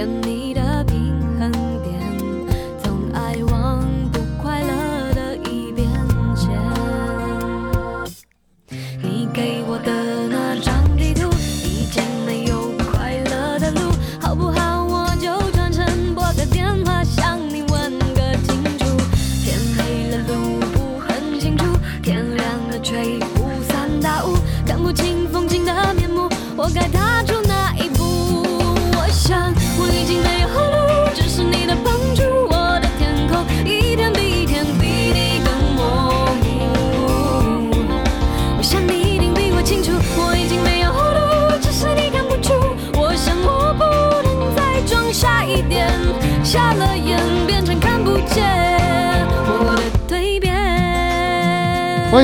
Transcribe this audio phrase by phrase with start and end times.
[0.00, 0.59] 等你的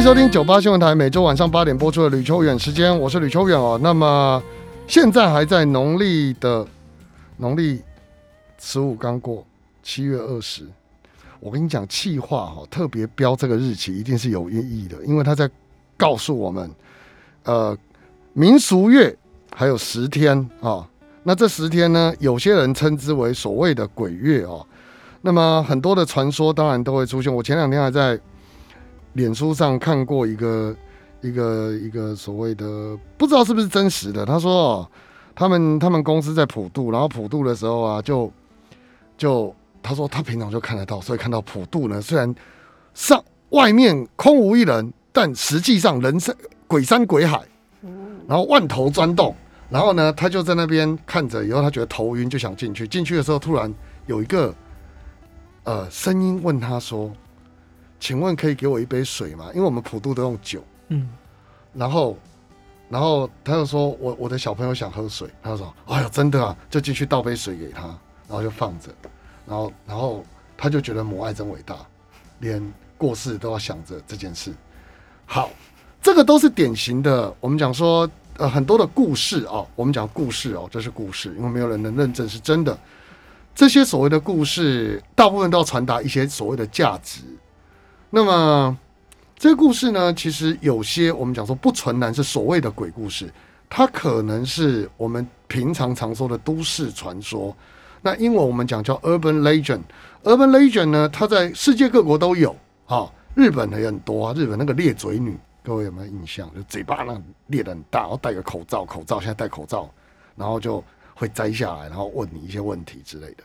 [0.06, 3.77] 收听九八新闻台每周晚上八点播出的吕秋远时间，我是吕秋远哦。
[3.83, 4.41] 那么
[4.87, 6.65] 现在还在农历的
[7.39, 7.83] 农历
[8.56, 9.44] 十五刚过，
[9.83, 10.62] 七月二十。
[11.41, 15.50] 我跟你讲，气话哈，特别标这个日期一定是有意义的，因为他在
[15.97, 16.71] 告诉我们，
[17.43, 17.77] 呃，
[18.33, 19.12] 民俗月
[19.56, 20.88] 还有十天啊。
[21.25, 24.65] 那这十天呢，有些人称之为所谓的鬼月哦。
[25.23, 27.34] 那么很多的传说当然都会出现。
[27.34, 28.17] 我前两天还在
[29.16, 30.77] 脸书上看过一个
[31.22, 34.91] 一个一个所谓的不知道是不是真实的，他说哦，
[35.34, 38.31] 他们他们公司在普渡，然后普渡的时候啊，就
[39.16, 42.32] 就他说他平常就看得到，所以看到普渡呢，虽然
[42.93, 47.41] 上外面空无一人，但实际上人山鬼山鬼海，
[48.28, 49.34] 然后万头钻洞，
[49.71, 52.87] 然后呢，他就在那边看着，以后他觉得头晕，就想进去。
[52.87, 53.72] 进去的时候，突然
[54.05, 54.55] 有一个
[55.65, 57.10] 呃声音问他说
[57.98, 59.50] ：“请问可以给我一杯水吗？
[59.54, 61.08] 因为我们普渡都用酒。”嗯，
[61.74, 62.16] 然后，
[62.88, 67.82] 然后他就说：“我我的小朋友想喝水。”他就说：“哎呀，真的啊！”就进去倒杯水给他，
[68.28, 68.90] 然后就放着，
[69.46, 70.25] 然后然后
[70.56, 71.76] 他就觉得母爱真伟大，
[72.38, 72.62] 连
[72.96, 74.52] 过世都要想着这件事。
[75.25, 75.50] 好，
[76.00, 82.78] 这个都是典型的，我们讲说呃很多的故事哦，我们讲故事哦，这是故事，因为没有人能认证是真的。
[83.56, 87.22] 这些所谓的故事，大部分都要传达一些所谓的价值。
[88.16, 88.74] 那么
[89.36, 93.30] 这个故事呢，其实有些我们讲说不纯然是所谓的鬼故事，
[93.68, 97.54] 它可能是我们平常常说的都市传说。
[98.00, 99.82] 那英文我们讲叫 urban legend。
[100.24, 104.34] urban legend 呢，它在世界各国都有啊，日本的也很多啊。
[104.34, 106.50] 日本那个裂嘴女，各位有没有印象？
[106.54, 109.90] 就嘴巴那裂的很大，然后戴个口罩，口罩现在戴口罩，
[110.36, 110.82] 然后就
[111.14, 113.44] 会摘下来，然后问你一些问题之类的。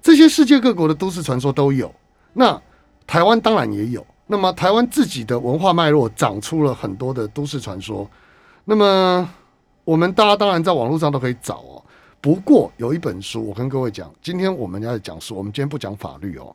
[0.00, 1.92] 这些世界各国的都市传说都有，
[2.32, 2.62] 那
[3.08, 4.06] 台湾当然也有。
[4.26, 8.08] 那么台湾自己的文化脉络长出了很多的都市传说。
[8.66, 9.28] 那么
[9.84, 11.82] 我们大家当然在网络上都可以找哦。
[12.20, 16.54] 不过有一本书，我跟各位讲，今天我们要讲书，我们今天不讲法律哦。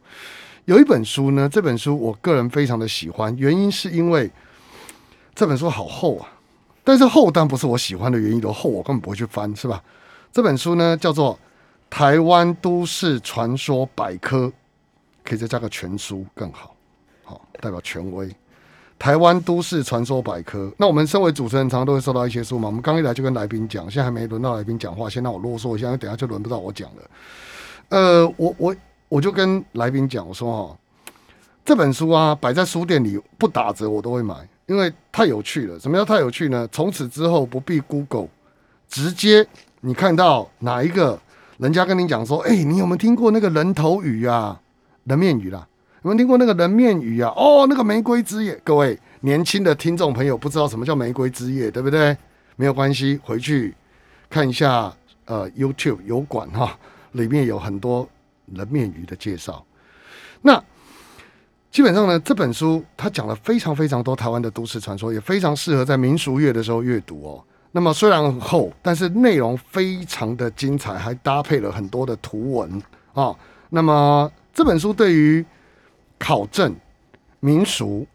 [0.66, 4.30] 有一本书呢，这本书我个人非常的喜欢，原因是因为
[5.34, 6.30] 这本书好厚啊。
[6.84, 9.82] 但是厚当然不是我喜欢的原因，都厚我根本不会去翻，是吧？
[10.32, 11.34] 这本书呢叫做
[11.90, 14.46] 《台湾都市传说百科》，
[15.24, 16.76] 可以再加个全书更好，
[17.24, 18.30] 好代表权威。
[19.00, 20.72] 台湾都市传说百科。
[20.78, 22.68] 那我们身为主持人，常常都会收到一些书嘛。
[22.68, 27.02] 我们刚一来就跟来宾讲，现在还没轮到来宾讲话，先让我啰嗦一下，等下就轮不到我讲了。
[27.90, 28.76] 呃，我我
[29.10, 30.78] 我就跟来宾讲，我说哦，
[31.66, 34.36] 这本书啊，摆在书店里不打折我都会买，
[34.68, 35.78] 因为太有趣了。
[35.80, 36.66] 什么叫太有趣呢？
[36.72, 38.30] 从此之后不必 Google，
[38.88, 39.46] 直接
[39.82, 41.20] 你看到哪一个
[41.58, 44.62] 人家跟你讲说，哎，你有没有听过那个人头语啊？
[45.06, 45.68] 人面鱼啦。
[46.04, 47.32] 有没有听过那个人面鱼啊？
[47.36, 52.16] 哦，那个玫瑰之夜，各位年轻的听众朋友不知道什么叫玫瑰之夜，对不对？
[52.56, 53.74] 没有关系，回去
[54.30, 54.94] 看一下
[55.26, 56.78] 呃 YouTube 油管哈，
[57.14, 58.08] 里面有很多
[58.54, 59.66] 人面鱼的介绍。
[60.42, 60.62] 那
[61.72, 67.44] 基本上呢，这本书它讲了非常非常多台湾的都市传说，也非常适合在民俗月的时候阅读哦。
[67.72, 72.84] 那么虽然很厚，但是内容非常的精彩，还搭配了很多的图文
[73.14, 73.34] 啊。
[73.70, 75.44] 那么这本书对于
[76.20, 76.76] 考证
[77.40, 78.06] 民俗，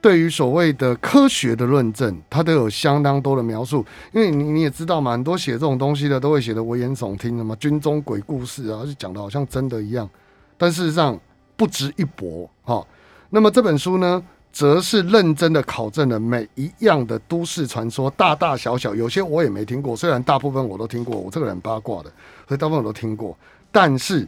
[0.00, 3.84] 对于所谓的科学的论证，它都有相当多的描述。
[4.12, 10.08] 因为你你也知道嘛，很多写这种东西的都会写的危言耸听的嘛，军中鬼故事啊，就讲的好像真的一样。
[10.56, 11.18] 但事实上
[11.56, 12.86] 不值一驳哈。
[13.28, 21.16] 那么这本书呢，则是认真的考证了每一样的都市传说，大大小小，有些我也没听过，虽然大部分我都听过。
[21.16, 22.10] 我这个人八卦的，
[22.48, 23.36] 所以大部分我都听过，
[23.70, 24.26] 但是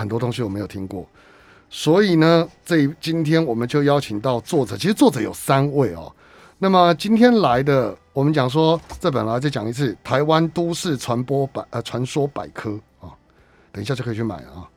[0.00, 1.06] 很多东西我没有听过。
[1.68, 6.12] 所以呢，这今天我们就邀请到作者，其实作者有三位哦。
[6.58, 12.70] 那么今天来的，我们讲说这本来再讲一次《台湾都市传播百呃传说百科》
[13.00, 13.14] 啊，
[13.70, 14.68] 等一下就可以去买啊，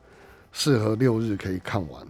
[0.52, 2.00] 适合六日可以看完。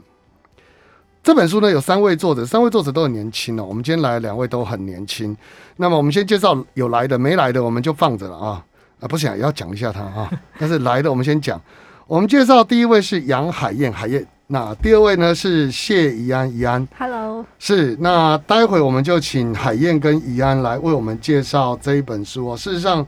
[1.23, 3.65] 这本书呢有三位作者，三位作者都很年轻哦。
[3.65, 5.35] 我们今天来两位都很年轻。
[5.77, 8.65] 那么我们先介绍有来的，没来的我们就放着了啊
[9.01, 10.31] 啊，不想也要讲一下他啊。
[10.59, 11.59] 但是来的我们先讲，
[12.07, 14.27] 我们介绍第一位是杨海燕，海燕。
[14.47, 22.57] 那第二位呢是谢怡安，怡安，Hello，是那待会我们就请海燕跟怡安来为我们介绍这一本书哦。
[22.57, 23.07] 事实上，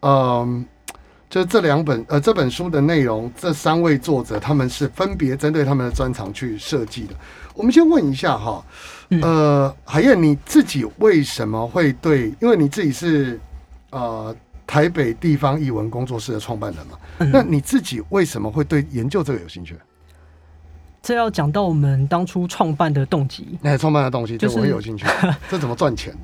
[0.00, 0.62] 嗯，
[1.30, 7.14] 就这两本呃这本书的内容，这三位作者他们是分别针对他们的专长去设计的。
[7.54, 8.62] 我们先问一下哈，
[9.22, 12.26] 呃，海燕你自己为什么会对？
[12.42, 13.40] 因为你自己是
[13.88, 16.98] 呃台北地方译文工作室的创办人嘛，
[17.32, 19.76] 那你自己为什么会对研究这个有兴趣？
[21.02, 23.58] 这要讲到我们当初创办的动机。
[23.60, 25.04] 那创办的动机，就是我很有兴趣。
[25.50, 26.14] 这怎么赚钱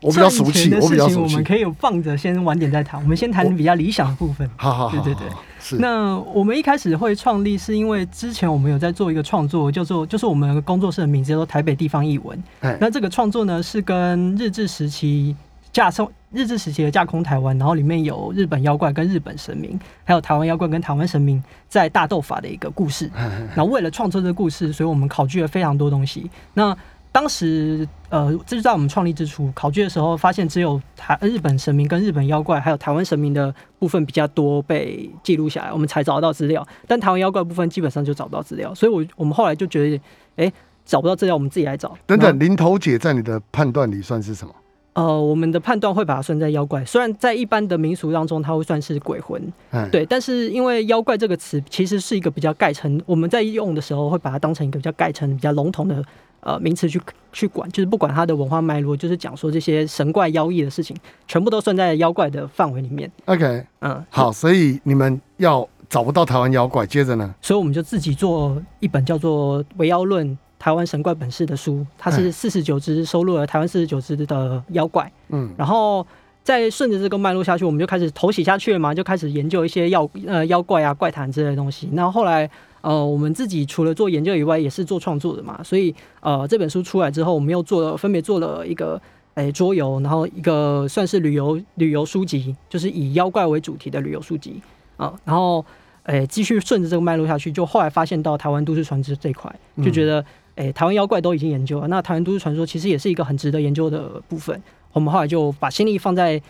[0.00, 1.34] 我比较俗气，我比较俗气。
[1.34, 2.98] 我们可以放着，先晚点再谈。
[3.02, 4.48] 我们先谈比较理想的部分。
[4.56, 5.28] 好好好，对对对，
[5.60, 5.76] 是。
[5.76, 12.42] 那我们一开始会创立，是因为之前我们有在做一个创作，叫做就是我们工作室的名字叫做台北地方译文。
[12.80, 15.36] 那这个创作呢，是跟日治时期。
[15.72, 23.10] 架空日治时期的架空台湾，然后里面有日本妖怪跟日本神明，还有台湾妖怪跟台湾神明在大斗法的一个故事。
[23.54, 26.28] 那为了创作这个故事，所以我们考据了非常多东西。
[26.54, 26.76] 那
[27.12, 36.66] 当时呃，这是在我们创立之初考据的时候，发现只有台日本神明跟日本妖怪，还有台湾神明的部分比较多被记录下来，我们才找得到资料。
[36.88, 40.00] 但台湾妖怪部分基本上就找不到资料，所以我我们后来就觉得，
[40.34, 40.52] 哎，
[40.84, 41.96] 找不到资料，我们自己来找。
[42.04, 44.52] 等等，林头姐在你的判断里算是什么？
[44.94, 56.00] 呃，我们的判断会把它算在妖怪，虽然在一般的民俗当中，它会算是鬼魂，嗯对，但是因为妖怪这个词其实是一个比较概称，我们在用的时候会把它当成一个比较概称、比较笼统的
[56.40, 57.00] 呃名词去
[57.32, 60.96] 去管，就是不管它的文化脉络，就是讲说这些神怪妖异的事情，
[61.26, 63.10] 全部都算在妖怪的范围里面。
[63.24, 70.28] OK，嗯，好，所以你们要找不到台湾妖怪，接着呢，所以我们就自己做一本叫做《围妖论》。
[70.58, 76.06] 台湾神怪本事的书，它是四十九只收录了台湾四十九只的妖怪，嗯，然后
[76.42, 81.88] 再顺着这个脉络下去，我们就开始投写下去了嘛，就开始研究一些妖呃妖怪啊怪谈之类的东西。
[81.92, 82.48] 那后来
[82.80, 89.00] 呃，我们自己除了做研究以外，也是做创作的嘛，所以呃这本书出来之后，我们又做了分别做了一个
[89.34, 94.60] 诶桌游，然后一个算是旅游旅游书籍，就是以妖怪为主题的旅游书籍。
[94.96, 95.64] 啊，然后
[96.04, 100.24] 诶继续顺着这个脉络下去，就后来发现到台湾都市传说这一块，就觉得。
[100.56, 104.60] 诶，台湾妖怪都已经研究了，那台湾都市传说其实也是一个很值得研究的部分。
[104.92, 106.40] 我们后来就把心力放在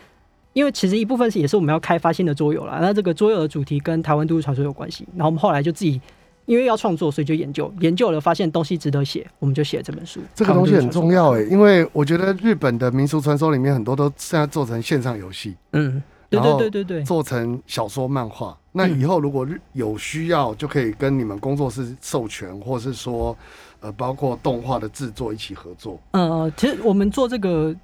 [0.53, 2.79] 因为其实一部分是也是我们要开发新的桌游啦。
[2.81, 6.01] 那这个桌游的主题跟台湾都市传说有关系，然后我们后来就自己
[6.47, 10.21] 因为要创作，所以就研究研究了，发现东西值得写，我们就写这本书。
[10.35, 11.41] 这个东西很重要哎。
[11.41, 18.57] 哎，因为我觉得日本的民俗传说里面很多都现在做成线上游戏，嗯，对对对对对，做成小说漫画。
[18.73, 23.37] 那以后如果有需要，就可以跟你们工作室授权，或是说
[23.85, 26.01] 呃，包括动画的制作一起合作。
[26.13, 27.75] 呃，其实我们做这个。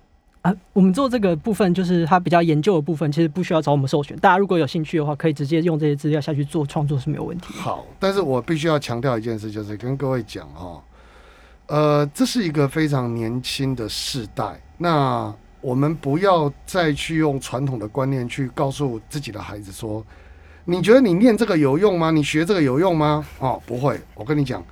[0.43, 4.17] 啊，我们做这个部分就是它比较研究的部分，其实不需要找我们授权。
[4.21, 7.53] 大家如果有兴趣的话，可以直接用这些资料下去做创作是没有问题。
[7.53, 10.83] 好，但是我必须要强调一件事，就是跟各位讲哈，
[11.67, 15.31] 呃，这是一个非常年轻的世代，那
[15.61, 20.03] 我们不要再去用传统的观念去告诉自己的孩子说，
[20.65, 22.11] 你觉得你念这个有用吗？
[22.11, 23.23] 你学这个有用吗？
[23.41, 24.65] 哦，不会，我跟你讲。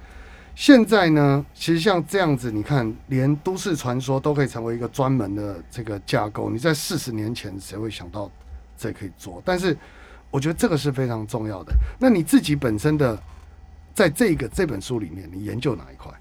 [0.58, 6.50] 现在呢，其实像这样子，你看，连都市传说都可以成为一个专门的这个架构。
[6.50, 8.28] 你在四十年前，谁会想到
[8.76, 9.40] 这可以做？
[9.44, 9.78] 但是，
[10.32, 11.72] 我觉得这个是非常重要的。
[12.00, 13.16] 那你自己本身的，
[13.94, 16.12] 在这个这本书里面，你研究哪一块？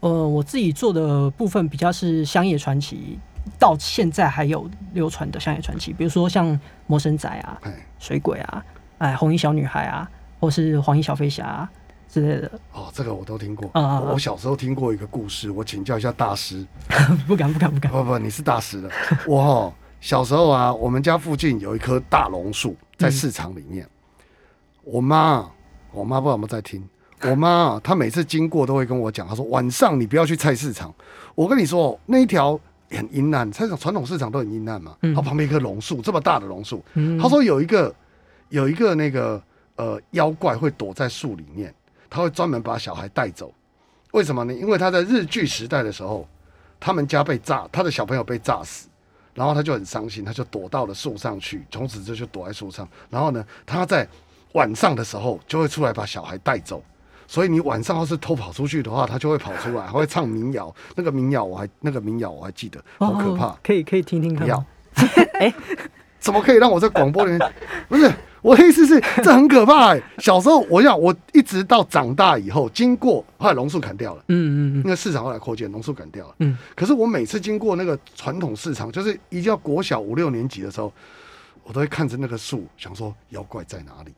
[0.00, 3.18] 呃，我自己做的部分比较是乡野传奇，
[3.58, 7.58] 到现在还有流传的乡野传奇，比如说像魔神仔啊、
[7.98, 8.62] 水鬼啊、
[8.98, 10.06] 哎红衣小女孩啊，
[10.38, 11.66] 或是黄衣小飞侠。
[12.12, 13.70] 之类的哦，这个我都听过。
[13.72, 16.66] 啊我小时候听过一个故事，我请教一下大师。
[17.26, 17.90] 不敢不敢不敢。
[17.90, 18.90] 不不，你是大师的。
[19.26, 23.88] 我哈小时候啊，我们家附近有一棵大榕树，在市场里面。
[24.84, 25.50] 我妈，
[25.90, 26.86] 我妈不知道有没有在听。
[27.22, 30.94] 我妈她每次经过都会跟我讲，她说晚上你不要去菜市场。
[31.34, 34.94] 我跟你说，那一条很阴暗，菜场传统市场都很阴暗嘛。
[35.14, 36.84] 它旁边一棵榕树，这么大的榕树。
[37.18, 37.94] 她说有一个
[38.50, 39.42] 有一个那个
[39.76, 41.74] 呃妖怪会躲在树里面。
[42.12, 43.50] 他会专门把小孩带走，
[44.10, 44.52] 为什么呢？
[44.52, 46.28] 因为他在日据时代的时候，
[46.78, 48.86] 他们家被炸，他的小朋友被炸死，
[49.32, 52.86] 然后他就很伤心，他就躲到了树上去，从此就就躲在树上。
[53.08, 54.06] 然后呢，他在
[54.52, 56.84] 晚上的时候就会出来把小孩带走。
[57.26, 60.74] 所以你晚上要是偷跑出去的话，他就会跑出来，还会唱民谣。
[60.94, 63.56] 那个民谣我还那个民谣我还记得，好可怕。
[63.64, 64.46] 可以可以听听看。
[64.46, 64.62] 要，
[65.40, 65.50] 哎，
[66.20, 67.52] 怎么可以让我在广播里面？
[67.88, 68.12] 不是。
[68.42, 69.96] 我的意思是，这很可怕。
[70.18, 76.58] 小时候，我想我一直到长大以后，经过后来榕树砍掉了，嗯嗯嗯，那个市场后来扩建，榕树砍掉了，嗯。
[76.74, 80.92] 可是我每次经过那个传统市场，就是一定要国小五六年级的时候，
[81.62, 84.12] 我都会看着那个树，想说妖怪在哪里，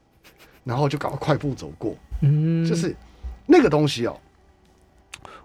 [0.64, 2.96] 然后就赶快快步走过，嗯，就是
[3.46, 4.16] 那个东西哦。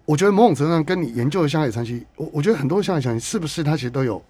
[0.05, 4.23] 我觉得某种程度上跟你研究的乡野传奇，我我觉得很多乡野传奇是不是它其实都有。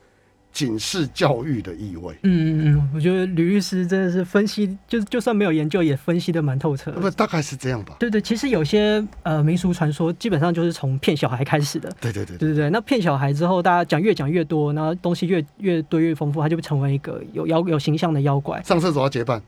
[0.59, 2.13] 警示教育的意味。
[2.23, 6.91] 嗯嗯嗯，我觉得吕律师真的是分析，就就算没有研究，也分析的蛮透彻。
[6.91, 7.95] 不，大概是这样吧。
[7.97, 11.89] 对对，其实有些呃民俗传说，基本上就是从骗小孩开始的。
[12.01, 12.69] 对对对对对对。
[12.71, 18.61] 那骗小孩之后，大家讲越讲越多，然后东西越越多越丰富，他就成为一个有妖有形象的妖怪。
[18.63, 19.41] 上厕所要结伴，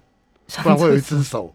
[0.63, 1.53] 不然会有一只手。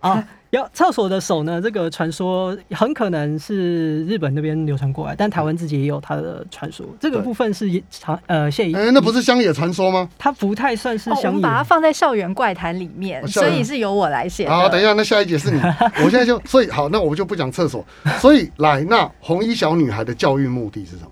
[0.00, 1.60] 啊，要厕所的手呢？
[1.62, 6.84] 这个传说很可能是日本那边流传过来，但台湾自己也有它的传说。
[6.98, 10.08] 这个部分是长呃现哎，那不是乡野传说吗？
[10.18, 14.48] 它不太算是乡野，把它放在校园怪谈里面，所以是由我来写。
[14.48, 15.60] 好，等一下，那下一节是你，
[16.04, 17.84] 我现在就所以好，那我们就不讲厕所。
[18.18, 21.10] 所以来，那红衣小女孩的教育目的是什么？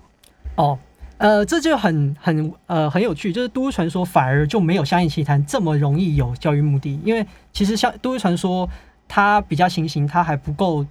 [0.55, 0.77] 哦，
[1.17, 8.69] 呃，这就很很呃很有趣，就是都市传说反而就没有乡野奇谈这么容易有教育目的，因为其实像都市传说。
[9.09, 10.85] 它比较新型，它还不够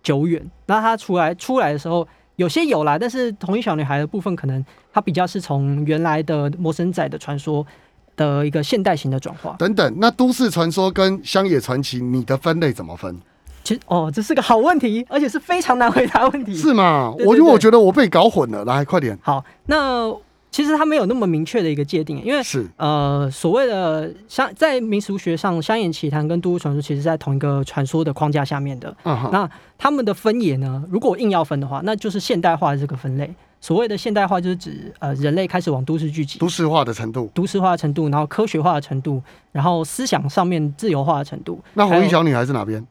[0.00, 0.40] 久远。
[0.66, 7.66] 那它出来出来的时候，有些有啦，但是同一小女孩的部分，可能它比较是从原来的魔神仔的传说
[8.14, 9.56] 的一个现代型的转化。
[9.58, 13.18] 等等，那都市传说跟乡野传奇，你的分类怎么分？
[13.64, 16.54] 其实哦，这是个好问题，而且是非常难回答问题。
[16.54, 17.12] 是吗？
[17.24, 19.18] 我因为我觉得我被搞混了，来快点。
[19.22, 20.14] 好，那。
[20.52, 28.94] 其实它没有那么明确的一个界定，因为是呃所谓的乡在民俗学上，乡野奇谈跟都市传说其实在同一个传说的框架下面的。
[29.04, 30.84] 嗯那他们的分野呢？
[30.90, 33.34] 如果硬要分的话，那就是现代化的这个分类。
[33.60, 41.60] 所谓的现代化，就是指呃人类开始往都市聚集，都市化的程度，都市化的程度，然后科学化的程度，然后思想上面自由化的程度。
[41.74, 42.84] 那红衣小女孩是哪边？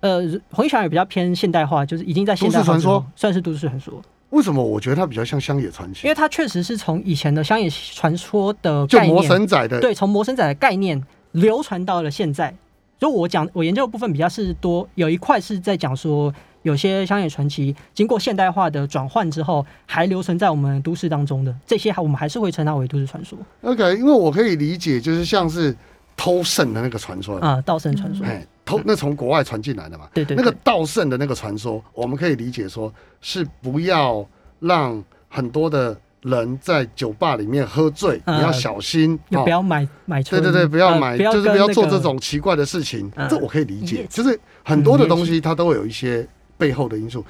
[0.00, 0.20] 呃，
[0.50, 4.00] 红衣小女孩比较偏现代化，就是已经在现代传说，算是都市传说。
[4.30, 6.06] 为什么我觉得它比较像乡野传奇？
[6.06, 12.54] 因为它确实是从以前的乡野传说的就魔神仔的对，从魔神仔的概念流传到了现在。
[12.98, 23.38] 就我讲我研究的部分比较是多，有一块是在讲说，有些乡野传奇经过现代化的转换之后，还留存在我们都市当中的这些，我们还是会称它为都市传说。
[23.62, 25.74] OK，因为我可以理解，就是像是
[26.16, 28.26] 偷圣的那个传说啊，盗圣传说。
[28.68, 30.06] 偷那从国外传进来的嘛？
[30.12, 30.36] 对对。
[30.36, 34.26] 那个盗圣的那个传说，我们可以理解说是不要
[34.60, 40.42] 让很多的人在酒吧里面喝醉，嗯你要小心，哦不要买买春？
[40.42, 44.06] 对对对，不要买，就是不要做这种奇怪的事情，嗯这我可以理解。
[44.10, 47.24] 就是很多的嗯东西，它都会有一些背后的因素。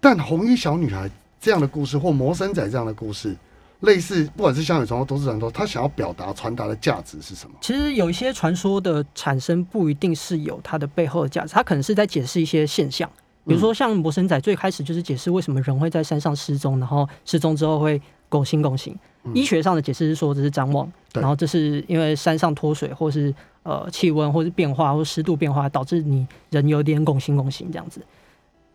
[0.00, 3.36] 但红衣小女孩这样的故事，或魔神仔这样的故事，
[3.80, 7.56] 类似不管是乡野传说、都市传说，它想要表达、传达的价值是什么？
[7.60, 13.08] 其实有一些传说的产生不一定是有它的背后的价值，它可能是在解释一些现象。
[13.46, 18.94] 比如说像魔神仔最开始就是解释为什么人会在山上失踪，然后失踪之后会拱心拱形。
[19.34, 28.00] 医学上的解释是说这是张望，然后这是因为山上脱水或是呃气温或是变化或湿度变化导致你人有点拱心拱形这样子。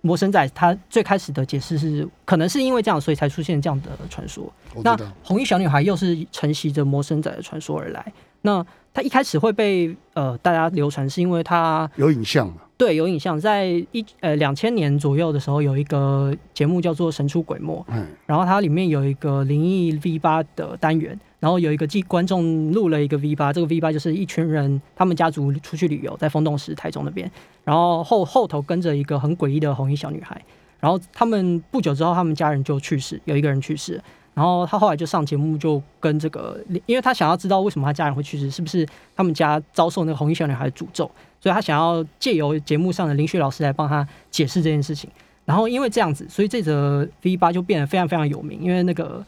[0.06, 4.54] 魔神仔他最开始的解释是，可能是因为这样，所以才出现这样的传说。
[4.84, 8.14] 那红衣小女孩又是承袭着魔神仔的传说而来。
[8.44, 12.58] 那她一开始会被呃大家流传，是因为她有影像嘛？
[12.78, 27.30] 对有影像，在一呃两千年左右的时候，有一个节目叫做《神出鬼没》，嗯，然后它里面有一个灵异 V 八的单元，然后有一个记观众录了一个 V 八，这个 V 八就是一群人他们家族出去旅游，在风洞石台中那边，
[27.64, 30.42] 然后后后头跟着一个很诡异的红衣小女孩，
[30.80, 34.02] 然后他们不久之后，他们家人就去世，有一个人去世，
[34.34, 38.84] 然后他后来就上节目，就跟这个，因为他想要知道为什么他家人会去世，是不是
[39.16, 41.06] 他们家遭受那个红衣小女孩的诅咒，
[41.40, 45.08] 所以他想要借由节目上的林雪老师来帮他解释这件事情。
[45.46, 49.24] 然后因为这样子，所以这则 V 八就变得非常非常有名，因为那个，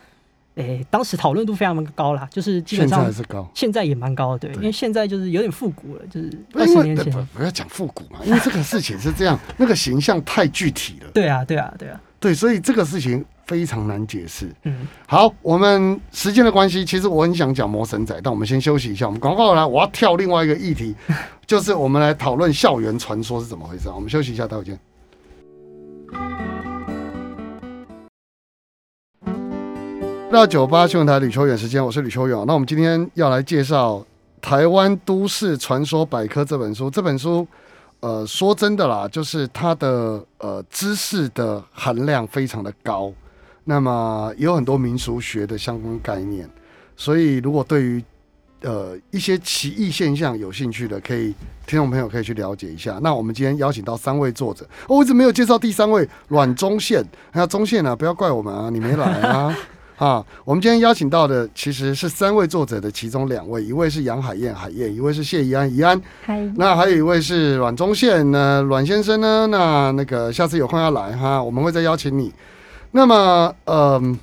[0.58, 3.48] 诶，当时讨论度非常高啦，就是基现在本上还是高。
[3.54, 14.52] 现在也蛮高的，对，对因为现在就是有点复古了，就是二十年前不，不要讲复古嘛，因为这个事情是这样，那个形象太具体了， 对啊，对啊，对啊，对，所以这个事情非常难解释。
[14.64, 19.06] 嗯，好，我们时间的关系，其实我很想讲魔神仔，但我们先休息一下。
[19.06, 20.96] 我们广告回来，我要跳另外一个议题，
[21.46, 23.94] 就是我们来讨论校园传说是怎么回事啊。
[23.96, 24.78] 我们休息一下，待会见。
[30.30, 32.38] 到九八新闻台吕秋远时间，我是吕秋远。
[32.46, 33.96] 那我们今天要来介绍
[34.42, 36.92] 《台湾都市传说百科》这本书。
[36.92, 37.48] 这本书，
[38.02, 43.12] 呃，说真的啦，就是它的呃知识的含量非常的高。
[43.63, 46.48] 那么也有很多民俗学的相关概念，
[46.96, 48.04] 所以如果对于
[48.62, 51.34] 呃一些奇异现象有兴趣的，可以
[51.66, 53.00] 听众朋友可以去了解一下。
[53.02, 59.58] 那我们今天邀请到三位作者，哦、我一直没有介绍第三位阮中宪，还有中宪啊，不要怪我们啊，你没来啊。
[59.98, 66.00] 啊，我们今天邀请到的其实是三位作者的其中两位，一位是杨海燕，海燕；一位是谢怡安，怡安。
[66.24, 72.32] 嗨，那还有一位是阮忠宪呢，阮先生呢，那那个下次有空要来哈，我们会再邀请你。
[72.92, 74.20] 那么，嗯、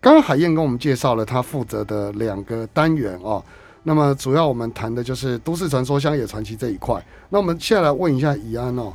[0.00, 3.42] 刚刚海燕跟我们介绍了他负责的两个单元哦。
[3.82, 7.04] 那么主要我们谈的就是都市传说、乡野传奇这一块。
[7.28, 8.92] 那我们现在来问一下怡安哦，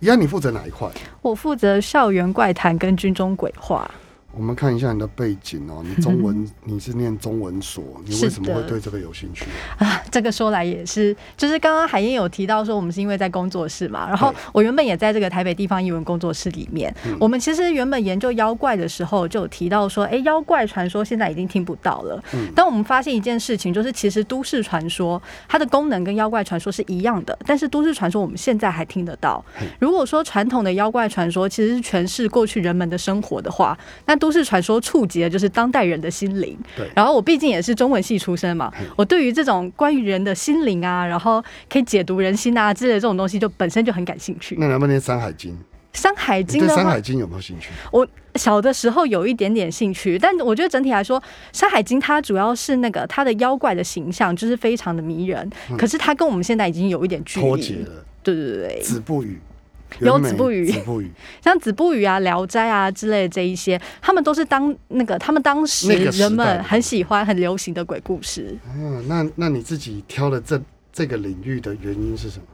[0.00, 0.88] 怡安你负责哪一块？
[1.20, 3.90] 我负责校园怪谈跟军中鬼话。
[4.32, 9.46] 我们看一下你的背景哦， 你中文你是念中文所，你为什么会对这个有兴趣？
[9.78, 16.94] 啊，这个说来也是，就是刚刚海燕有提到说，我们是因为在工作室嘛，然后我原本也在这个台北地方译文工作室里面。
[17.06, 22.22] 嗯我们其实原本研究妖怪的时候，就有提到说，哎，妖怪传说现在已经听不到了。
[22.34, 29.42] 嗯但我们发现一件事情，就是其实都市传说它的功能跟妖怪传说是一样的，但是都市传说我们现在还听得到。
[29.78, 36.58] 如果说传统的妖怪传说其实是诠释过去人们的生活的话，那都市传说触及的就是当代人的心灵。
[36.76, 44.56] 对然后我毕竟也是中文系出身嘛，我对于这种关于人的心灵啊，然后可以解读人心啊之类的这种东西，就本身就很感兴趣。
[44.58, 45.52] 那能不能《山海经》？
[45.98, 47.70] 《山海经》的话对《山海，经》有没有兴趣？
[47.90, 51.18] 我小的时候有一点点兴趣，但我觉得整体来说，
[51.52, 57.46] 《山海经》它主要是那个它的妖怪的形象就是非常的迷人，可是它跟我们现在已经有一点距离。
[57.46, 58.04] 脱节了。
[58.22, 59.38] 对对对对，子不语，
[60.00, 61.10] 有子不语子不语。
[61.42, 68.56] 像子不语啊、聊斋啊之类的这一些，他们都是当那个他们当时人们很喜欢、很流行的鬼故事。
[68.74, 70.60] 嗯，那那你自己挑的这
[70.92, 72.44] 这个领域的原因是什么？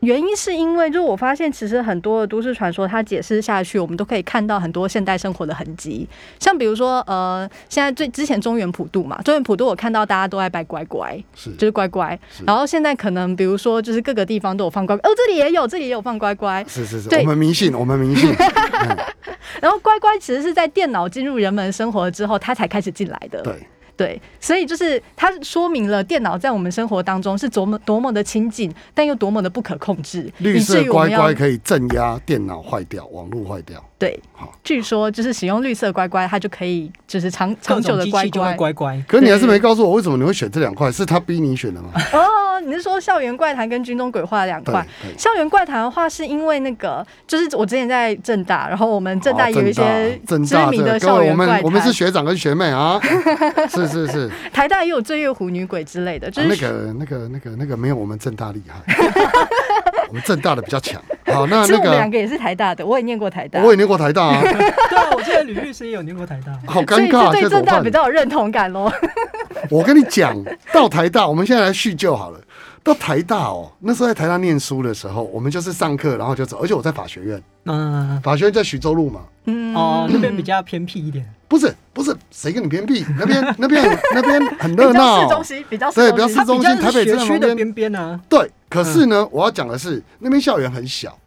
[0.00, 6.08] 原因是因为，就是我发现其实很多的都市传说，它解释下去，我们都可以看到很多现代生活的痕迹。
[6.38, 12.18] 像比如说，呃，现在最之前中原普渡嘛，中原普渡我看到大家都爱拜乖乖，是就是乖乖。
[12.46, 16.64] 然后现在可能比如说，就是各个地方都有放乖乖，哦，这里也有，这里也有放乖乖。
[16.66, 18.30] 是是是，我们迷信，我们迷信。
[18.32, 18.96] 嗯
[19.60, 23.42] 然后乖乖其实是在电脑进入人们生活之后，它才开始进来的。
[23.42, 23.54] 对，
[24.00, 33.84] 对，所以就是它说明了电脑在我们生活当中是多么多么的亲近，但又多么的不可控制，绿色乖乖可以镇压电脑坏掉、网络坏掉。
[34.00, 34.50] 对好。
[34.64, 38.54] 据说就是使用绿色乖乖，它就可以就是长长久的乖乖。
[38.54, 39.04] 乖乖。
[39.06, 41.90] 可是你还是没告诉我为什么你会选这两块，是他逼你选的吗？
[42.14, 44.86] 哦，你是说校园怪谈跟军中鬼话两对块？
[45.18, 50.38] 校园怪谈的话，是因为那个，就是我之前在正大，然后我们正大有一些知
[50.70, 51.56] 名的校园怪谈。
[51.56, 52.98] 们我们是学长跟学妹啊，
[53.68, 58.80] 是是是，台大也有醉月湖女鬼之类的，就啊是、那个那个那个那个没有我们正大厉害，
[60.08, 61.02] 我们正大的比较强。
[61.32, 66.52] 好， 那那个我们两个也是台大的，我也念过台大，我也念过台大啊， 对啊，我记得吕律师也有念过台大。
[66.66, 67.64] 好尴尬，对正？
[67.64, 68.90] 大比较有认同感喽。
[69.70, 70.36] 我跟你讲，
[70.72, 72.40] 到台大，我们现在来叙旧好了。
[72.82, 79.20] 到台大哦，那时候在台大念书的时候，我们就是上课然后就走，而且我在法学院，嗯，法学院在徐州路嘛。
[79.44, 81.26] 嗯，哦，那边比较偏僻一点。
[81.46, 83.04] 不是不是，谁跟你偏僻？
[83.18, 88.20] 那边那边那边很热比较闹市，中心，比较对比较市中心台北是学区的边边边啊。
[88.28, 91.18] 对，可是呢，我要讲的是那边校园很小。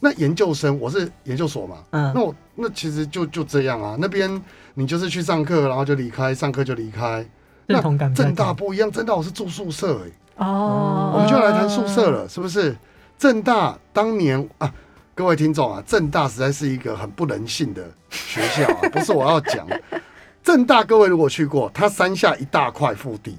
[0.00, 3.96] 那研究生，我是研究所嘛，嗯那我那其实就就这样啊。
[3.98, 4.42] 那边
[4.74, 7.26] 你就是去上课，然后就离开，上课就离开。
[7.66, 10.10] 认同感正大不一样，正大我是住宿舍哎、
[10.40, 12.74] 哦，我们就要来谈宿舍了，是不是？
[13.18, 14.72] 正大当年啊，
[15.14, 19.66] 各位听众啊，正大实在是一个很不人性的学校啊，不是我要讲。
[20.42, 23.38] 正大各位如果去过，它山下一大块腹地。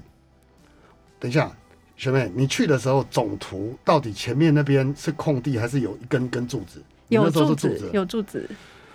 [1.18, 1.50] 等一下，
[1.96, 6.80] 学妹，你去的时候总图到底前面那边是空地还是有一根根柱子？
[7.08, 7.90] 有柱子，。
[7.92, 8.48] 有柱子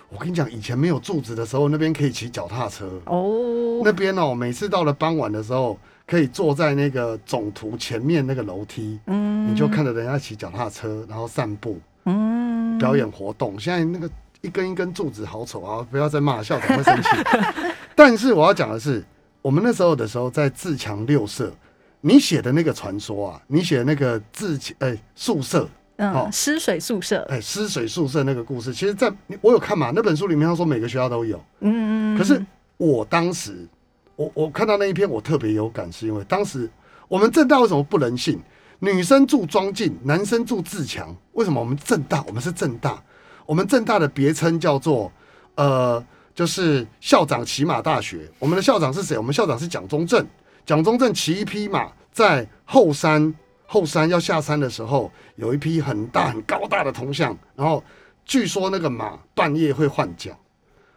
[0.09, 2.89] 我跟你讲，以前没有柱子的时候，那边可以骑脚踏车。
[3.05, 13.59] 哦，那边哦，每次到了傍晚的时候，可以坐在那个总图前面那个楼梯，嗯你就看着人家骑脚踏车，然后散步、嗯表演活动。
[13.59, 14.09] 现在那个
[14.41, 15.85] 一根一根柱子好丑啊！
[15.91, 17.09] 不要再骂，校长会生气。
[17.95, 19.03] 但是我要讲的是，
[19.41, 21.51] 我们那时候的时候在自强六社，
[21.99, 25.67] 你写的那个传说啊，你写的那个自强哎宿舍。
[25.97, 32.43] 好嗯，湿水宿舍，哎，湿水宿舍那个故事，其实在我有看嘛，那本书里面他说每个学校都有，嗯，可是
[32.77, 33.67] 我当时，
[34.15, 36.69] 我我看到那一篇，我特别有感，是因为当时
[37.07, 38.39] 我们正大为什么不人性？
[38.79, 41.15] 女生住庄敬，男生住自强。
[41.31, 42.23] 为什么我们正大？
[42.27, 43.01] 我们是正大，
[43.47, 45.11] 我们正大的别称叫做
[45.55, 46.05] 呃，
[46.35, 48.29] 就是校长骑马大学。
[48.37, 49.17] 我们的校长是谁？
[49.17, 50.23] 我们校长是蒋中正。
[50.63, 53.33] 蒋中正骑一匹马在后山，
[53.67, 57.83] 后山要下山的时候，有一匹很大很高大的铜像，然后
[58.25, 60.31] 据说那个马半夜会换脚。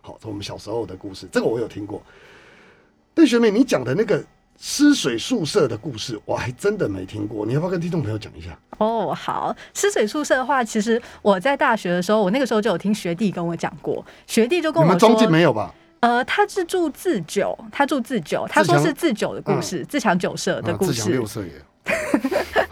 [0.00, 2.02] 好，这我们小时候的故事，这个我有听过。
[3.12, 4.24] 邓学妹，你讲的那个
[4.56, 7.44] 湿水宿舍的故事，我还真的没听过。
[7.44, 8.58] 你要不要跟听众朋友讲一下？
[8.78, 15.74] 哦，好，湿水宿舍的话，其实我在大学的时候，我那个时候就有听学弟跟我讲过，学弟就跟我你们庄敬说，没有吧？
[16.00, 21.26] 呃，他是住自酒，他住自酒，他说是自酒的故事，自强酒社的啊，故事自强六。
[21.26, 21.52] 社也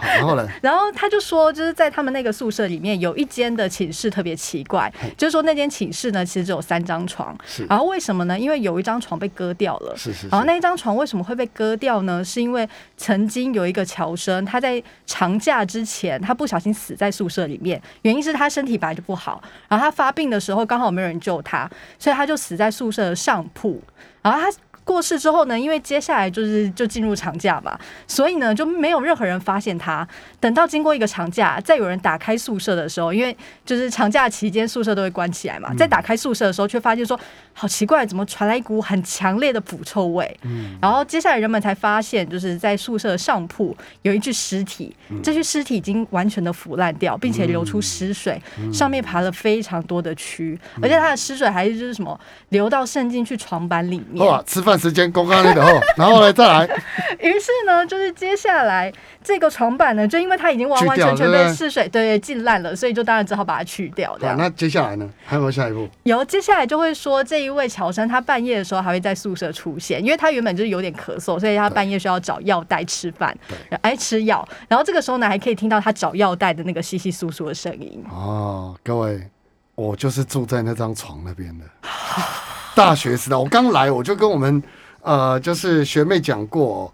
[0.00, 0.48] 然后呢？
[0.62, 8.38] 然后他就说，就是在他们那个宿舍里面有一间的寝室特别奇怪，就是说那间寝室呢其实只有三张床，是然后为什么呢？
[8.38, 9.94] 因为有一张床被割掉了。
[9.96, 10.28] 是是是。
[10.28, 12.24] 然后那一张床为什么会被割掉呢？
[12.24, 23.80] 是因为曾经有一个乔生，他在长假之前，他不小心死在宿舍里面，原因是他身体本来就不好，然后他发病的时候刚好没有人救他，所以他就死在宿舍的上铺。
[24.20, 24.50] 然后他
[24.88, 30.08] 过世之后呢，因为接下来就是就进入长假嘛，所以呢就没有任何人发现他。
[30.40, 37.20] 等到经过一个长假，再有人打开宿舍的时候，因为就是长假期间宿舍都会关起来嘛，在打开宿舍的时候，却发现说
[37.52, 40.40] 好奇怪，怎么传来一股很强烈的腐臭味？
[40.80, 48.40] 然后接下来人们才发现，就是在宿舍上铺有一具尸体，这具尸体已经完全的腐烂掉，并且流出尸水，
[48.72, 52.18] 上面爬了非常多的蛆，而且它的尸水还是就是什么
[52.50, 54.24] 流到渗进去床板里面。
[54.24, 56.66] 哇，吃饭时间公告那个后，然后呢再来，
[57.18, 64.16] 于是呢，就是接下来这个床板呢，就因为它已经完完全全被试水对浸烂了，所以就当然只好把它去掉。
[64.18, 65.08] 这好，样那接下来呢？
[65.24, 65.88] 还有没有下一步？
[66.04, 73.36] 有接下来就会说这一位乔生，他半夜的时候还会在宿舍出现，因为他原本就是有点咳嗽，所以他半夜需要找药袋吃饭，
[73.82, 78.04] 哎吃药，然后这个时候呢还可以听到他找药袋的那个稀稀疏疏的声音。
[78.10, 79.28] 哦，各位，
[79.74, 81.64] 我就是住在那张床那边的。
[82.78, 84.62] 大学时代，我刚来我就跟我们
[85.02, 86.92] 呃，就是学妹讲过哦、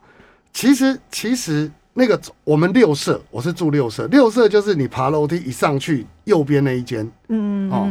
[0.50, 7.06] 其实其实那个我们六舍，我是住六舍，六舍就是你爬楼梯一上去右边那一间。
[7.28, 7.86] 嗯，哦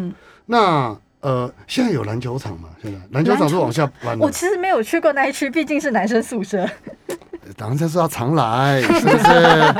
[0.47, 2.69] 那呃，现在有篮球场吗？
[2.81, 6.67] 现在篮球场是往下搬的我，其实没有去过那一区，毕竟是男生宿舍。
[7.55, 9.75] 当然是要常来，是不是？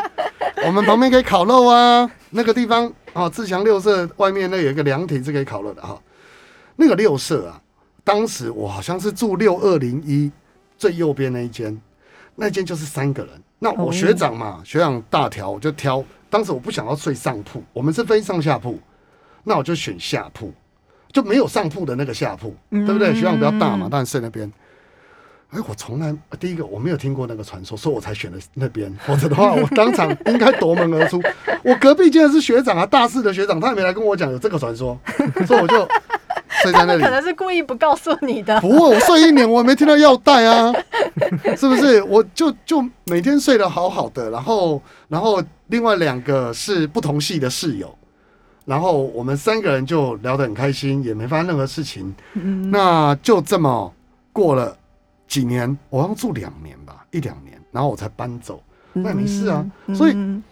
[0.68, 6.00] 我们旁边可以烤肉啊，那个地方哦，自强六舍外面那有一个凉亭是可以烤肉的哈、
[6.76, 7.60] 那个六舍啊，
[8.04, 10.32] 当时我好像是住六二零一，
[10.78, 11.80] 最右边那一间，
[12.36, 13.34] 那间就是三个人。
[13.60, 16.04] 那我哦学长嘛，学长大条，我就挑。
[16.30, 18.78] 当时我不想要睡上铺，我们是分上下铺，
[19.44, 20.52] 那我就选下铺，
[21.12, 23.14] 就没有上铺的那个下铺，对不对？
[23.14, 24.52] 学长比较大嘛，当然睡那边。
[25.52, 28.92] 哎，我从来第一个我没有听过那个传说，所以我才选了那边。
[29.06, 31.22] 否则的话，我当场应该夺门而出。
[31.64, 35.00] 我隔壁竟然是学长啊，大四的学长，他也没来跟我讲有这个传说，
[35.46, 35.88] 所以我就
[36.62, 37.10] 睡在那里可。
[37.10, 38.60] 能是故意不告诉你的。
[38.62, 40.72] 不会，我睡一年我也没听到要带啊，
[41.58, 42.02] 是不是？
[42.04, 47.94] 我就就每天睡得好好的，然后然后另外两个是不同系的室友，
[48.66, 52.14] 然后我们三个人就聊得很开心，也没发生任何事情。
[52.72, 53.92] 那就这么
[54.32, 54.78] 过了
[55.28, 58.62] 几年，我好像住两年吧，一两年，然后我才搬走。
[58.96, 60.44] 那也没事啊，所以嗯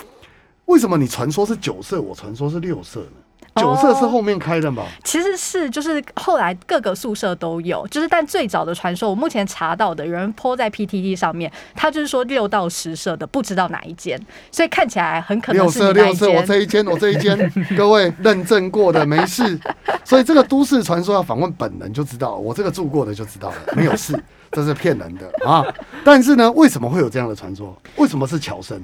[0.65, 3.20] 为什么你传说是九色，我传说是六色呢？
[3.53, 4.83] 哦九色是后面开的嘛？
[5.03, 14.19] 其实是就是后来各个宿舍都有，就是但最早的传说，我目前查到的有人 po 在 PTT 上面，他就是说六到十舍的不知道哪一间，
[14.51, 16.43] 所以看起来很可能六是你那一色六色，我。
[16.51, 19.59] 这一间，我这一间，各位认证过的没事，
[20.03, 24.17] 所以这个都市传说要访问本人就知道，我这个住过的就知道了，没有事，
[24.51, 25.65] 这是骗人的啊。
[26.03, 27.75] 但是呢，为什么会有这样的传说？
[27.97, 28.81] 为什么是乔生？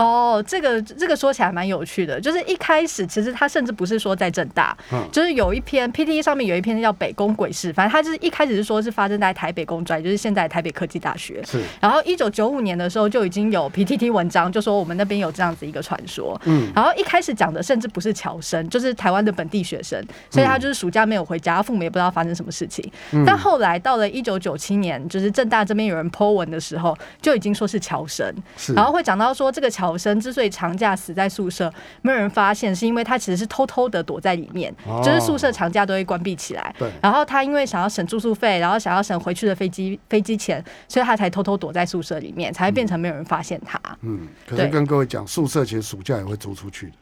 [0.00, 11.42] 哦，这个这个说起来蛮有趣的，就是一开始其实他甚至不是说在正大，嗯就是有一篇 PTT 上面有一篇叫北工鬼事，反正他就是一开始是说是发生在台北工专，就是现在台北科技大学。
[11.44, 16.40] 是，然后一九九五年的时候就已经有 PTT 文章，就说我们那边有这样子一个传说。
[16.46, 22.90] 嗯，然后一开始讲的甚至不是侨生，就是台湾的本地学生，所以他就是暑假没有回家，父母也不知道发生什么事情。
[23.12, 31.72] 嗯但后来到了一九九七年，就是正大这边有人 Po 文的时候，就已经说是侨生，是，然后会讲到说这个侨生之所以长假死在宿舍，
[32.02, 36.74] 没有人发现，是因为他其实是偷偷的躲在里面，哦就是宿舍长假都会关闭起来。
[36.78, 43.80] 对，然后他因为想要省住宿费，然后想要省回去的飞机飞机钱，所以他才偷偷躲在宿舍里面，才会变成没有人发现他。
[44.02, 46.92] 嗯，可是对跟各位讲，宿舍其实暑假也会租出去的。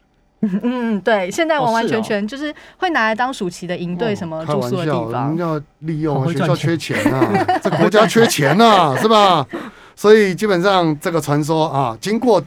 [0.63, 5.39] 嗯，对，现在完完全全就是会拿来当暑期的营队什么住宿的地笑，方人。
[5.39, 9.45] 要利用学校缺钱啊，这国家缺钱啊， 是吧？
[9.97, 12.41] 所以基本上这个传说啊，经过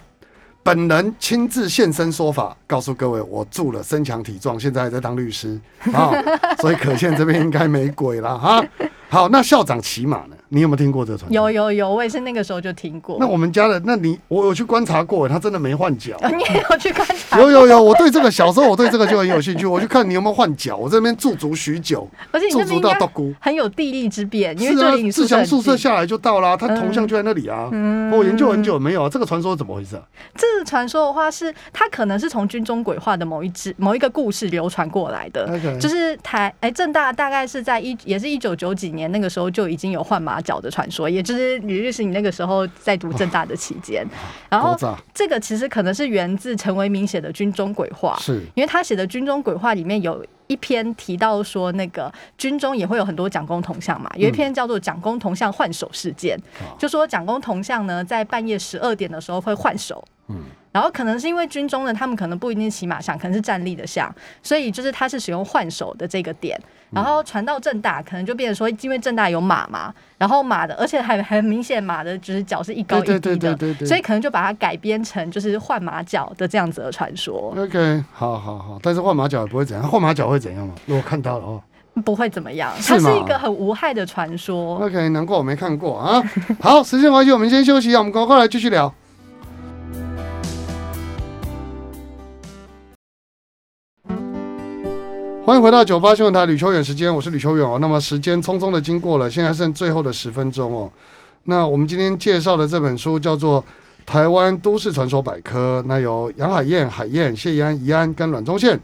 [0.64, 5.60] 本人亲自现身说法，告诉各位，我住了身强体壮，现在还在当律师
[5.92, 6.12] 啊，
[6.62, 8.64] 所以可见这边应该没鬼了哈。
[9.10, 10.36] 好，那校长骑马呢？
[10.54, 11.34] 你有没有听过这个传说？
[11.34, 11.52] 有。
[11.52, 13.18] 有有，我也是那个时候就听过。
[13.20, 16.18] 那我们家的，那你我有去观察过，他真的没换脚。
[16.36, 17.40] 你也有去观察？
[17.40, 20.76] 有有有，我对这个小时候我对这个就很有兴趣，我去看你有没有换脚。
[20.76, 23.34] 我这边驻足许久，而且你驻足到独孤。
[23.40, 25.78] 很有地利之便，因为是啊就离你，自宿舍很强宿舍。
[25.78, 27.70] 下来就到啦，他铜像就在那里啊。
[27.72, 30.02] 嗯我研究很久没有啊，这个传说怎么回事啊？
[30.36, 35.60] 这个传说的话是，它可能是从军中鬼话的某一支某一个故事流传过来的。
[35.80, 44.06] 就是台哎正大大概是在一也是一九九几年那个时候就已经有换马脚的传说，也就是吕律师你那个时候在读正大的期间，
[44.50, 44.76] 然后
[45.14, 48.42] 这个其实可能是源自陈为民写的军中鬼话，是。
[48.56, 56.76] 因为他写的军中鬼话里面有一篇提到说，那个军中也会有很多蒋公铜像嘛，有一篇叫做《蒋公铜像换手事件》，啊。
[56.78, 60.04] 就说蒋公铜像呢在半夜十二点的时候会换手。
[60.28, 60.38] 嗯
[60.72, 66.60] 然后可能是因为军中的，他们可能不一定骑马像，可能是站立的像，所以就是他是使用换手的这个点，
[66.92, 77.54] 然后传到正大，可能就变成说，因为正大有马嘛，然后马的，而且还很明显马的就是脚是一高一低对的，对对对对对所以可能就把它改编成就是换马脚的这样子的传说。
[77.58, 80.74] OK，好好好，但是换马脚也不会怎样，换马脚会怎样吗？
[80.86, 81.62] 如果看到了哦
[82.06, 84.78] 不会怎么样，它是一个很无害的传说。
[84.78, 86.24] ，OK，难怪我没看过啊。
[86.62, 88.92] 好，时间关系，我们先休息一下，我们赶快来继续聊。
[95.52, 97.78] 欢迎回到九八新闻台吕秋远时间，我是吕秋远哦。
[97.82, 100.90] 那么时间匆匆的经过了，现在剩最后的十分钟哦。
[101.44, 103.62] 那我们今天介绍的这本书叫做
[104.06, 108.80] 《台湾都市传说百科》，那由杨海燕、海燕、谢怡安、怡安跟阮宗宪，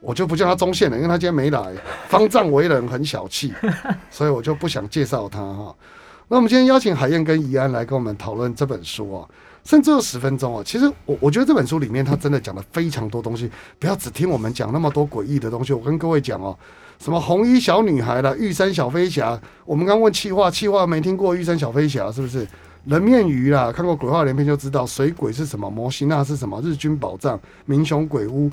[0.00, 1.74] 我就不叫他宗宪了，因为他今天没来。
[2.06, 3.52] 方丈为人很小气，
[4.08, 5.74] 所以我就不想介绍他哈。
[6.28, 9.28] 那我们今天邀请海燕跟怡安来跟我们讨论这本书哦，
[9.64, 10.62] 甚至有十分钟哦。
[10.64, 15.72] 其实我我觉得这本书里面他真的讲了非常多东西，不要只听我们讲那么多诡异的东西。
[15.72, 16.56] 我跟各位讲哦，
[16.98, 22.46] 什么红衣小女孩啦，玉山小飞侠，我们刚问气话，气话没听过玉山小飞侠是不是？
[22.84, 28.50] 人面鱼啦，看过鬼话连篇就知道水鬼是什么，摩西娜是什么，日军宝藏、民雄鬼屋，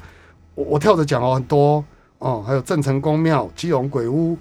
[0.56, 1.84] 我我跳着讲哦，很多
[2.19, 4.38] 哦，还有郑成功庙、基隆鬼屋，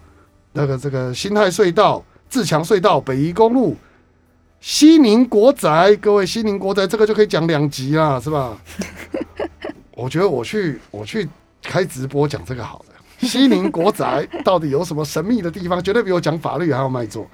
[0.53, 3.77] 那个这个辛亥隧道、自强隧道、北宜公路、
[4.61, 8.57] 西宁国宅，各位西宁国宅这个就可以讲两集啦，是吧？
[9.97, 11.27] 我觉得我去我去
[11.63, 13.27] 开直播讲这个好了。
[13.27, 15.83] 西宁国宅到底有什么神秘的地方？
[15.83, 17.27] 绝对比我讲法律还要卖座。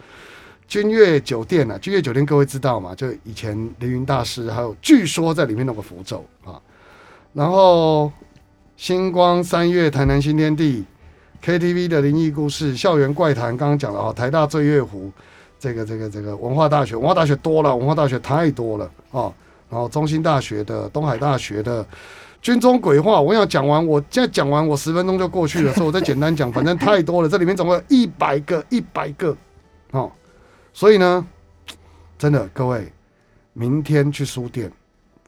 [0.69, 2.95] 君悦酒店啊，君悦酒店各位知道吗？
[2.95, 6.61] 就以前凌云大师还有据说在里面弄个符咒啊。
[7.33, 8.11] 然后
[8.77, 10.85] 星光三月台南新天地
[11.45, 15.13] KTV 的灵异故事校园怪谈，刚刚讲了啊，台大醉月湖，
[15.59, 19.33] 这个这个这个文化大学，文化大学多了，文化大学太多了啊。
[19.69, 21.85] 然后中心大学的、东海大学的
[22.41, 29.37] 军中鬼话，我想讲完，我现在讲完，我十分钟就过去了，所以我再简单讲，反正太多了，这里面总共有一百个，一百个
[29.91, 30.09] 哦。
[30.73, 31.27] 所以呢，
[32.17, 32.93] 真的各位，
[33.55, 34.71] 明天去书店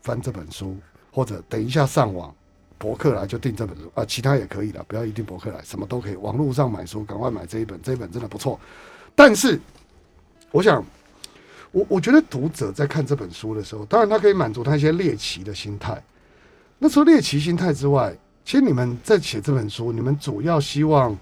[0.03, 0.77] 翻这本书，
[1.11, 2.33] 或者等一下上网
[2.79, 8.61] 博客来就订这本书啊，其他也可以的，不要一定博客来，什么都可以，网络上买书，赶快买这一本，这一本真的不错。
[9.17, 9.61] 但是，
[10.51, 10.85] 我想。
[11.71, 16.03] 我我觉得读者在看这本书的时候，当然他可以满足他一些猎奇的心态。
[16.79, 21.15] 那除了猎奇心态之外，其实你们在写这本书，你们主要希望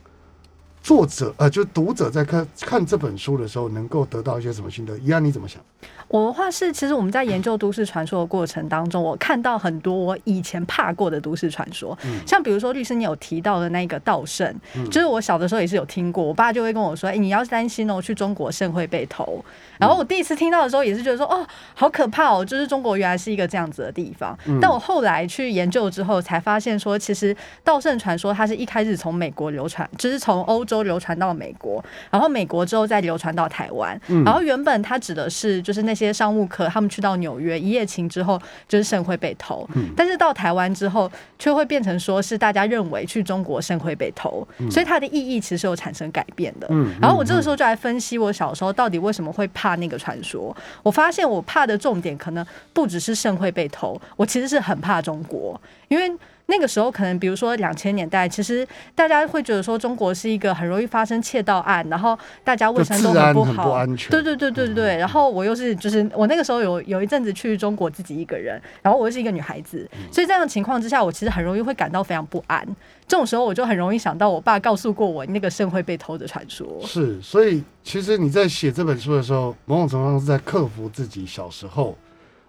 [0.86, 4.96] 作者呃，就读者在看看这本书的时候，能够得到一些什么心得？
[4.98, 5.60] 一安你怎么想？
[6.06, 14.54] 我的话是，其实我们在研究都市传说的过程当中，我看到很多我以前怕过的都市传说，像比如说律师你有提到的那个盗圣，
[14.88, 19.44] 就是我小的时候也是有听过，我爸就会跟我说，哎，你要担心哦，去中国肾会被偷。
[19.78, 21.44] 然后我第一次听到的时候，也是觉得说，哦，
[21.74, 24.38] 好可怕哦，就是中国原来是一个这样子的地方。
[24.62, 34.00] 但我后来去研究之后，才发现说，其实盗圣传说它是一开始从美国流传，就是从欧洲流传到美国，然后美国之后再流传到台湾。
[34.24, 39.68] 然后原本它指的是就是那些商务客，他们去到纽约一夜情之后，就是肾会被偷。
[39.94, 46.66] 但是到台湾之后，却会变成说是大家认为去中国肾会被偷，所以它的意义其实有产生改变的。
[46.98, 49.66] 然后我这个时候就来分析我小时候到底为什么会怕。
[49.66, 56.08] 怕那个传说，我发现我怕的重点可能不只是肾会被偷，我其实是很怕中国，因为。
[56.48, 64.96] 那个时候可能，比如说两千年代，其实大家会觉得说中国是一个很容易发生窃盗案，然后大家卫生都很不好，对对对对对。
[64.96, 72.64] 然后我又是就是我那个时候有有一阵子去中国自己一个人，然后我又是一个女孩子，所以这样的情况之下，我其实很容易会感到非常不安。
[73.08, 76.66] 这种时候我就很容易想到我爸告诉过我那个肾会被偷的传说。
[76.84, 81.96] 是，所以其实你在写这本书的时候，某种程度上是在克服自己小时候。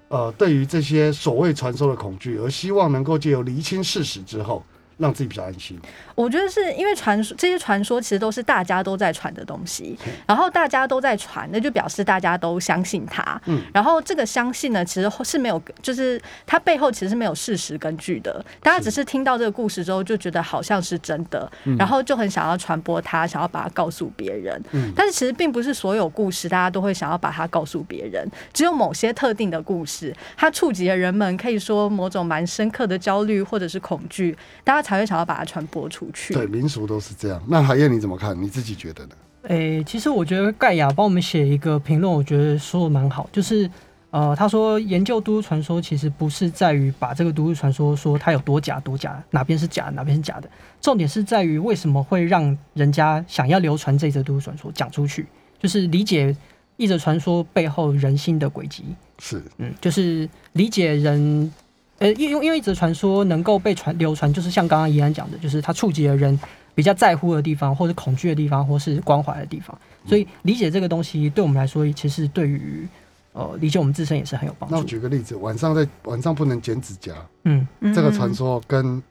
[0.09, 4.63] 呃，对于这些所谓传说的恐惧，而希望能够借由厘清事实之后。
[4.97, 5.79] 让自己比较安心。
[6.15, 13.39] 我觉得是因为传说这些传说其实都是大家都在传的东西，然后大家都在传，那就表示大家都相信它。
[13.45, 18.43] 嗯，然后这个相信呢，其实是没有，就是它背后其实是没有事实根据的。
[18.61, 24.59] 大家只是听到这个故事之后，就觉得好像是真的，然后就很想要传播它，想要把它告诉别人。
[24.71, 34.86] 嗯，但是其实并不是所有故事大家都会想要把它告诉别人，只有某些特定的故事，它触及了人们可以说某种蛮深刻的焦虑或者是恐惧，大家。
[34.87, 36.33] 才会想要把它传播出去。
[36.33, 37.43] 对，民俗都是这样。
[37.45, 38.41] 那海燕你怎么看？
[38.41, 39.15] 你自己觉得呢？
[39.49, 43.29] 诶，其实我觉得盖亚帮我们写一个评论，我觉得说的蛮好。
[43.33, 43.69] 就是
[44.11, 50.49] 呃，他说研究都市传说其实不是在于把这个都市传说说它有多假多假，哪边是假哪边是假的。
[50.79, 55.27] 重点是在于为什么会让人家想要流传这则都市传说讲出去，
[55.59, 56.33] 就是理解
[56.77, 58.85] 一则传说背后人心的轨迹。
[59.19, 61.51] 是，嗯，就是理解人。
[61.99, 66.39] 呃，因因因为一则传说能够被传流传，就是像刚刚怡安讲的，就是它触及了人
[66.75, 69.77] 比较在乎的地方，或者恐惧的地方，或是关怀的地方。
[70.05, 72.87] 所以理解这个东西，对我们来说，其实对于
[73.33, 74.75] 呃理解我们自身也是很有帮助。
[74.75, 77.13] 那我举个例子，晚上在晚上不能剪指甲，
[77.45, 79.01] 嗯，这个传说跟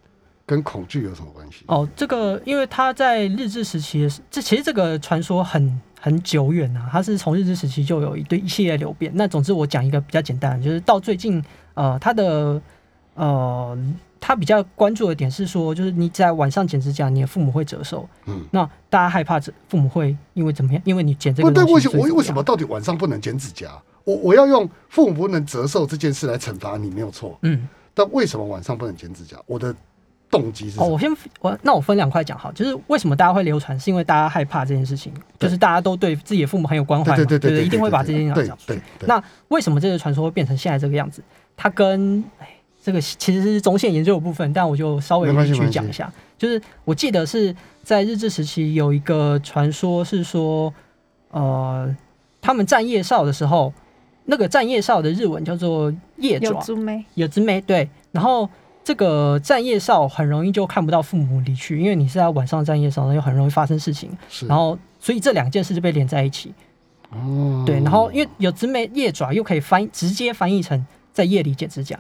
[0.47, 1.65] 跟恐惧有什么关系？
[1.67, 9.11] 哦，这个因为他在日治时期，这其实这个传说很很久远啊，它是从日治时期就有一对一系列流变。
[9.15, 11.45] 那总之我讲一个比较简单，就是到最近，
[11.75, 12.63] 呃，它的
[13.17, 13.77] 呃，
[14.21, 18.09] 他比较关注的点是说，就是你在晚上剪指甲，你的父母会折寿。
[18.27, 20.81] 嗯，那大家害怕这父母会因为怎么样？
[20.85, 23.71] 因为你剪这个东西，我为什么到底晚上不能剪指甲？
[24.05, 27.37] 我我要用父母不能折寿这件事来惩罚你，没有错。
[27.43, 29.37] 嗯，但为什么晚上不能剪指甲？
[29.47, 29.75] 我的
[30.31, 30.79] 动机是？
[30.79, 38.81] 哦，我先我那我分两块讲好，就是为什么大家会流传，是因为大家害怕这件事情，就是大家都对自己的父母很有关怀嘛，对对对，一定会把这件事讲出去。
[39.07, 41.23] 那为什么这个传说会变成现在这个样子？
[41.57, 42.23] 它跟
[42.87, 46.09] 这个其实是中线研究的部分，但我就稍微去讲一下。
[46.39, 50.73] 就是我记得是在日治时期有一个传说，是说，
[51.33, 51.93] 呃，
[52.41, 53.75] 他们站夜哨的时候，
[54.27, 57.91] 那个站夜哨的日文叫做夜爪，有之没有之没对。
[58.13, 58.49] 然后
[58.85, 64.17] 这个站夜哨很容易就看不到父母离去，因为你是在晚上站夜哨，又很容易发生事情。
[64.47, 66.55] 然后所以这两件事就被连在一起。
[67.11, 67.81] 哦，对。
[67.81, 71.99] 然后因为有之没夜爪又可以翻直接翻译成在夜里剪指甲。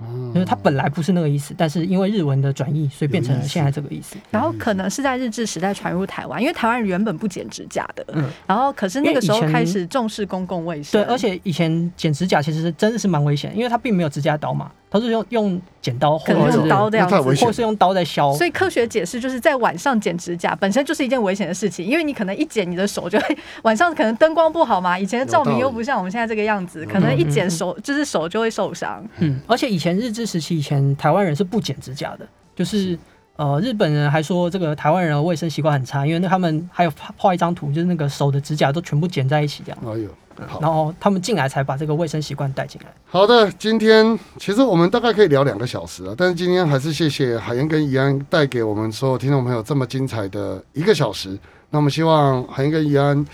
[0.00, 4.16] 嗯就是它本来不是那个意思，但是因为日文的转译，所以变成了现在这个意思。
[4.30, 8.28] 然后可能是在日治时代传入台湾，因为台湾人原本不剪指甲的，嗯。
[8.46, 17.16] 然后可是那个时候开始重视公共卫生，对，而且以前剪指甲其实是真的是蛮危险，因为它并没有指甲刀嘛，它是用用剪刀或可能者是用刀这样子。
[17.44, 18.32] 或是用刀在削。
[18.34, 29.04] 所以科学解释就是在晚上剪指甲本身就是一件危险的事情，因为你可能一剪你的手就会晚上可能灯光不好嘛，以前的照明又不像我们现在这个样子，可能一剪手就是手就会受伤。
[29.18, 32.98] 嗯，而且以前日治时期以前台湾人是不剪指甲的，就是
[33.36, 40.25] 呃日本人还说这个台湾人的卫生习惯很差，因为那他们还有画画一张图，就是那个手的指甲都全部剪在一起这样，哎呦，好
[40.60, 42.92] 然后他们进来才把这个卫生习惯带进来。
[43.06, 51.38] 好的，今天其实我们大概可以聊两个小时啊，但是今天还是谢谢海燕跟怡安带给我们所有听众朋友这么精彩的一个小时。
[51.70, 53.26] 那我们希望海燕跟怡安，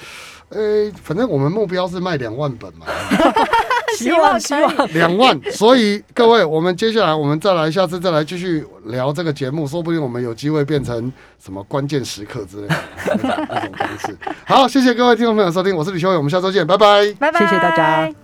[0.48, 2.86] 呃，反正我们目标是卖两万本嘛，
[3.96, 5.38] 希望希望两万。
[5.52, 11.12] 所以各位，我们接下来我们再来，下次再来继续聊这个节目，说不定我们有机会变成
[11.42, 12.76] 什么关键时刻之类的
[13.22, 14.16] 那种方式。
[14.44, 17.12] 好，谢谢各位听众朋友收听，我是李修伟，我们下周见，拜拜。
[17.18, 18.21] 拜拜，谢谢大家。